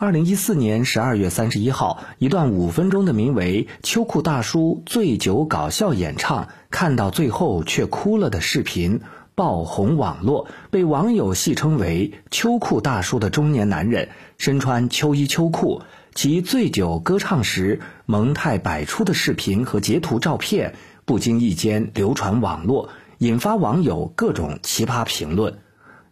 [0.00, 9.02] 二零一四年十二月三十一号，一段五分钟的名为《秋裤大叔醉酒搞笑演唱，看到最后却哭了》的视频
[9.34, 14.08] 爆红网络，被网友戏称为“秋裤大叔”的中年男人，
[14.38, 15.82] 身穿秋衣秋裤，
[16.14, 22.88] 其醉酒歌唱时萌态百出的视频和截图照片，不经意间流传网络，
[23.18, 25.58] 引发网友各种奇葩评论。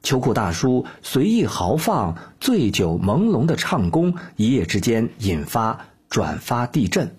[0.09, 7.15] 秋裤大叔随意豪放、醉酒朦胧的唱功，一夜之间引发转发地震。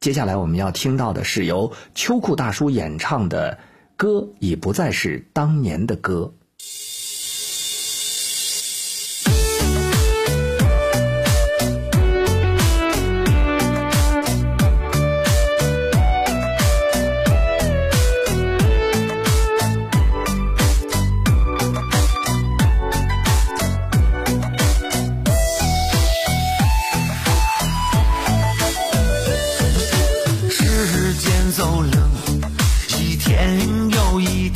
[0.00, 3.58] 接下来我们要听到的是由秋裤大叔演唱的
[3.96, 6.34] 歌，已不再是当年的歌。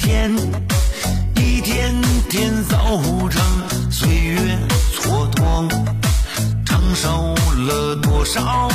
[0.09, 0.35] 天
[1.37, 1.95] 一天
[2.31, 3.45] 天走长，
[3.91, 4.59] 岁月
[5.03, 5.69] 蹉跎，
[6.65, 7.35] 承受
[7.67, 8.71] 了多少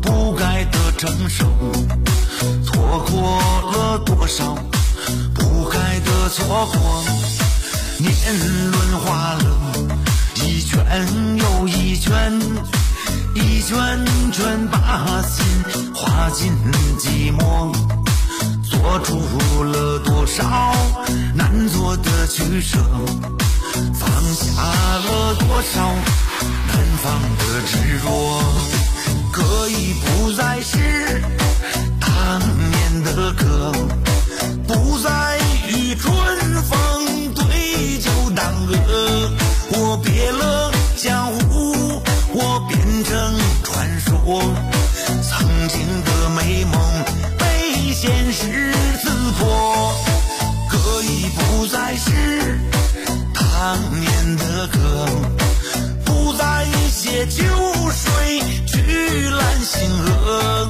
[0.00, 1.44] 不该的承受，
[2.64, 3.40] 错过
[3.72, 4.54] 了多少
[5.34, 7.04] 不该的错过。
[7.98, 9.58] 年轮滑了
[10.36, 10.78] 一圈
[11.38, 12.40] 又一圈，
[13.34, 15.44] 一圈圈把心
[15.92, 16.52] 划进
[17.00, 17.74] 寂寞，
[18.78, 20.72] 做出了多少
[21.34, 22.78] 难做的取舍，
[23.92, 25.94] 放下了多少
[26.68, 28.06] 难放的执着。
[29.32, 31.22] 可以不再是
[32.00, 33.72] 当年的歌，
[34.66, 36.12] 不再与春
[36.62, 39.30] 风对酒当歌。
[39.70, 42.00] 我别了江湖，
[42.32, 44.40] 我变成传说。
[45.22, 45.78] 曾经
[57.18, 57.42] 借酒
[57.90, 60.68] 水去揽星河。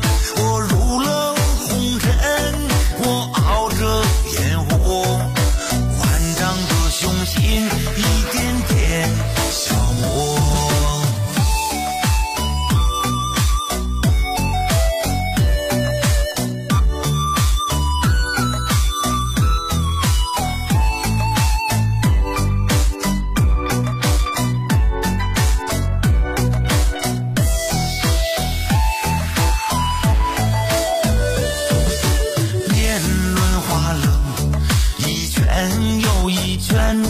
[36.68, 37.02] 圈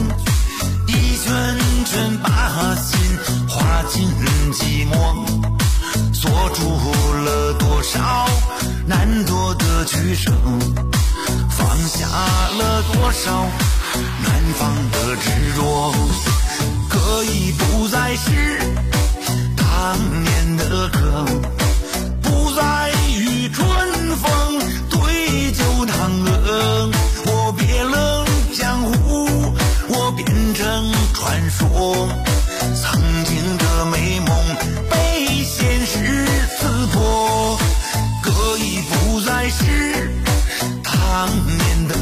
[0.87, 2.97] 一圈圈把心
[3.49, 4.09] 画进
[4.53, 4.95] 寂寞，
[6.15, 6.63] 锁住
[7.25, 8.29] 了多少
[8.87, 10.31] 难做的取舍，
[11.51, 13.49] 放下了多少
[14.23, 15.93] 难放的执着，
[16.89, 18.61] 可以不再是
[19.57, 21.27] 当年的歌。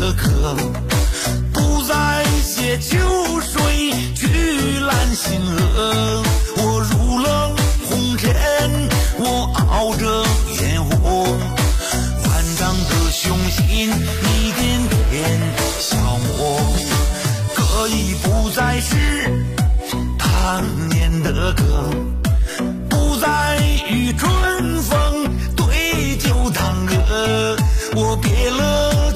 [0.07, 0.57] 的歌，
[1.53, 2.97] 不再写秋
[3.41, 6.23] 水去揽星河。
[6.59, 7.51] 我入了
[7.89, 8.31] 红尘，
[9.19, 10.25] 我熬着
[10.61, 11.27] 烟火，
[12.23, 15.41] 万丈的雄心一点点
[15.81, 16.61] 消磨。
[17.53, 18.95] 可以不再是
[20.19, 21.91] 当年的歌，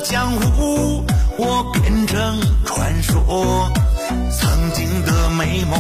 [0.02, 1.04] 江湖，
[1.36, 3.70] 我变成传说，
[4.30, 5.78] 曾经的美梦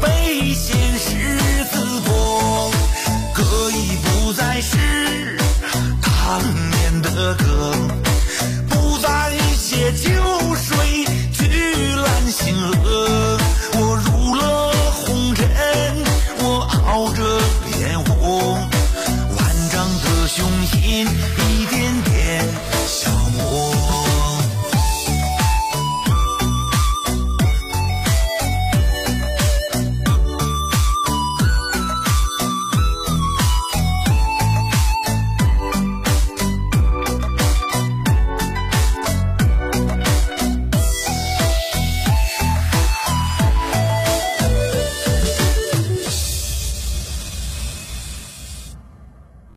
[0.00, 1.38] 被现实
[1.70, 2.70] 刺破，
[3.34, 5.38] 歌已不再是
[6.02, 7.72] 当年的歌，
[8.68, 10.13] 不再写情。